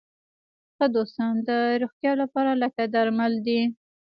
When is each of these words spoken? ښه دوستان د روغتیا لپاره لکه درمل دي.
ښه 0.75 0.85
دوستان 0.95 1.33
د 1.47 1.49
روغتیا 1.81 2.11
لپاره 2.21 2.51
لکه 2.63 2.83
درمل 2.95 3.33
دي. 3.45 3.61